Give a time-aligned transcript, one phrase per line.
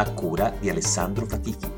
[0.00, 1.77] a cura di Alessandro Fatichi.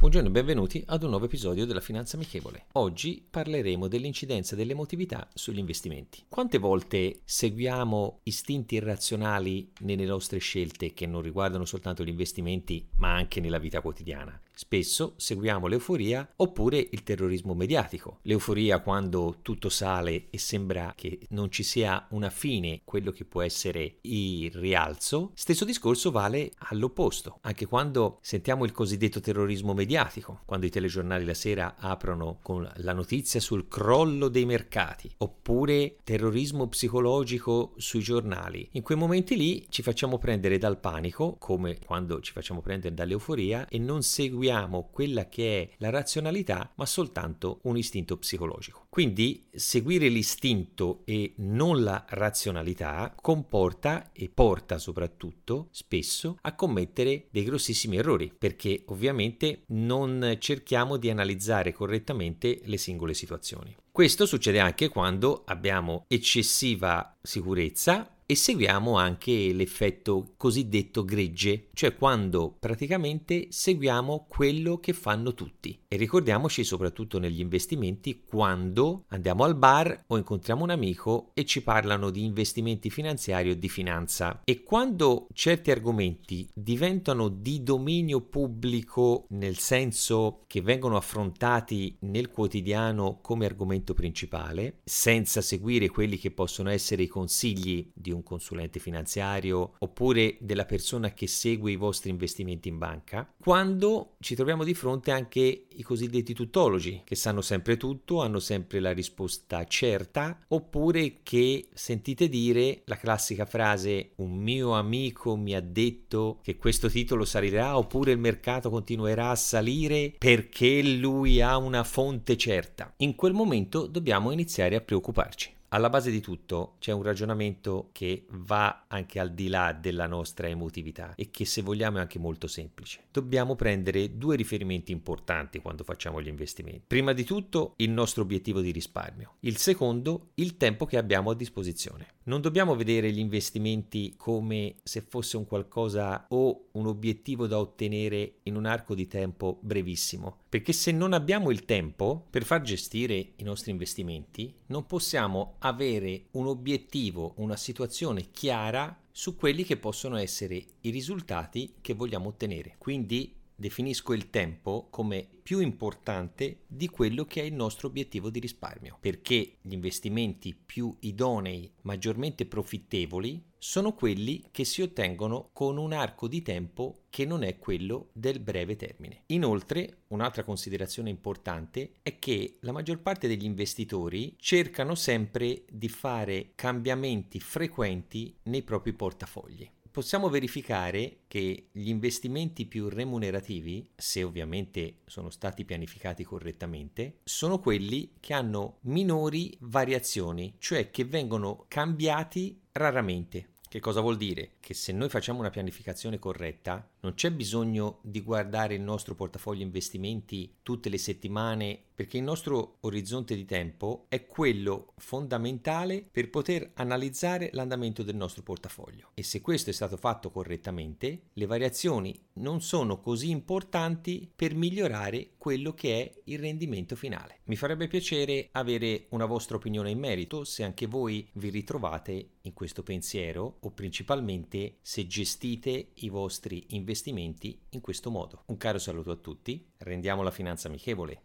[0.00, 2.64] Buongiorno e benvenuti ad un nuovo episodio della Finanza Amichevole.
[2.72, 6.24] Oggi parleremo dell'incidenza dell'emotività sugli investimenti.
[6.26, 13.12] Quante volte seguiamo istinti irrazionali nelle nostre scelte che non riguardano soltanto gli investimenti ma
[13.14, 14.40] anche nella vita quotidiana?
[14.60, 18.18] Spesso seguiamo l'euforia oppure il terrorismo mediatico.
[18.24, 23.40] L'euforia quando tutto sale e sembra che non ci sia una fine, quello che può
[23.40, 25.30] essere il rialzo.
[25.32, 31.32] Stesso discorso vale all'opposto, anche quando sentiamo il cosiddetto terrorismo mediatico, quando i telegiornali la
[31.32, 38.68] sera aprono con la notizia sul crollo dei mercati, oppure terrorismo psicologico sui giornali.
[38.72, 43.66] In quei momenti lì ci facciamo prendere dal panico, come quando ci facciamo prendere dall'euforia
[43.66, 48.86] e non seguiamo seguiamo quella che è la razionalità, ma soltanto un istinto psicologico.
[48.88, 57.44] Quindi seguire l'istinto e non la razionalità comporta e porta soprattutto spesso a commettere dei
[57.44, 63.76] grossissimi errori, perché ovviamente non cerchiamo di analizzare correttamente le singole situazioni.
[63.92, 72.54] Questo succede anche quando abbiamo eccessiva sicurezza e seguiamo anche l'effetto cosiddetto gregge, cioè quando
[72.60, 75.76] praticamente seguiamo quello che fanno tutti.
[75.92, 81.64] E ricordiamoci soprattutto negli investimenti quando andiamo al bar o incontriamo un amico e ci
[81.64, 84.42] parlano di investimenti finanziari o di finanza.
[84.44, 93.18] E quando certi argomenti diventano di dominio pubblico nel senso che vengono affrontati nel quotidiano
[93.20, 99.72] come argomento principale, senza seguire quelli che possono essere i consigli di un consulente finanziario
[99.78, 105.10] oppure della persona che segue i vostri investimenti in banca, quando ci troviamo di fronte
[105.10, 111.68] anche i cosiddetti tuttologi che sanno sempre tutto, hanno sempre la risposta certa, oppure che
[111.72, 117.76] sentite dire la classica frase un mio amico mi ha detto che questo titolo salirà
[117.76, 122.92] oppure il mercato continuerà a salire perché lui ha una fonte certa.
[122.98, 125.58] In quel momento dobbiamo iniziare a preoccuparci.
[125.72, 130.48] Alla base di tutto c'è un ragionamento che va anche al di là della nostra
[130.48, 133.04] emotività e che se vogliamo è anche molto semplice.
[133.12, 136.82] Dobbiamo prendere due riferimenti importanti quando facciamo gli investimenti.
[136.88, 139.36] Prima di tutto il nostro obiettivo di risparmio.
[139.40, 142.14] Il secondo, il tempo che abbiamo a disposizione.
[142.22, 148.40] Non dobbiamo vedere gli investimenti come se fosse un qualcosa o un obiettivo da ottenere
[148.42, 153.32] in un arco di tempo brevissimo, perché se non abbiamo il tempo per far gestire
[153.36, 160.16] i nostri investimenti, non possiamo avere un obiettivo, una situazione chiara su quelli che possono
[160.16, 162.74] essere i risultati che vogliamo ottenere.
[162.76, 168.40] Quindi definisco il tempo come più importante di quello che è il nostro obiettivo di
[168.40, 175.92] risparmio, perché gli investimenti più idonei, maggiormente profittevoli, sono quelli che si ottengono con un
[175.92, 179.24] arco di tempo che non è quello del breve termine.
[179.26, 186.52] Inoltre, un'altra considerazione importante è che la maggior parte degli investitori cercano sempre di fare
[186.54, 195.30] cambiamenti frequenti nei propri portafogli possiamo verificare che gli investimenti più remunerativi, se ovviamente sono
[195.30, 203.48] stati pianificati correttamente, sono quelli che hanno minori variazioni, cioè che vengono cambiati raramente.
[203.70, 204.54] Che cosa vuol dire?
[204.58, 209.62] Che se noi facciamo una pianificazione corretta, non c'è bisogno di guardare il nostro portafoglio
[209.62, 216.70] investimenti tutte le settimane perché il nostro orizzonte di tempo è quello fondamentale per poter
[216.76, 222.62] analizzare l'andamento del nostro portafoglio e se questo è stato fatto correttamente le variazioni non
[222.62, 227.40] sono così importanti per migliorare quello che è il rendimento finale.
[227.44, 232.54] Mi farebbe piacere avere una vostra opinione in merito se anche voi vi ritrovate in
[232.54, 238.44] questo pensiero o principalmente se gestite i vostri investimenti in questo modo.
[238.46, 241.24] Un caro saluto a tutti, rendiamo la finanza amichevole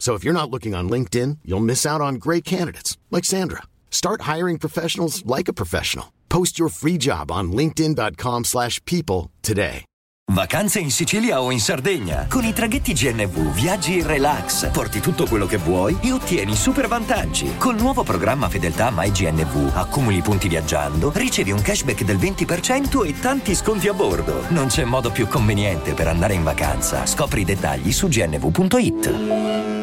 [0.00, 3.62] So if you're not looking on LinkedIn, you'll miss out on great candidates like Sandra.
[3.90, 6.06] Start hiring professionals like a professional.
[6.30, 9.84] Post your free job on linkedin.com/people today.
[10.32, 12.26] Vacanze in Sicilia o in Sardegna.
[12.28, 16.86] Con i traghetti GNV viaggi in relax, porti tutto quello che vuoi e ottieni super
[16.86, 17.56] vantaggi.
[17.58, 23.56] Col nuovo programma Fedeltà MyGNV accumuli punti viaggiando, ricevi un cashback del 20% e tanti
[23.56, 24.44] sconti a bordo.
[24.50, 27.04] Non c'è modo più conveniente per andare in vacanza.
[27.06, 29.79] Scopri i dettagli su gnv.it.